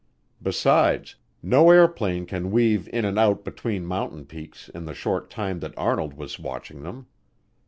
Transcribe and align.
Besides, 0.41 1.15
no 1.43 1.69
airplane 1.69 2.25
can 2.25 2.49
weave 2.49 2.87
in 2.89 3.05
and 3.05 3.19
out 3.19 3.45
between 3.45 3.85
mountain 3.85 4.25
peaks 4.25 4.67
in 4.67 4.85
the 4.85 4.95
short 4.95 5.29
time 5.29 5.59
that 5.59 5.77
Arnold 5.77 6.15
was 6.15 6.39
watching 6.39 6.81
them. 6.81 7.05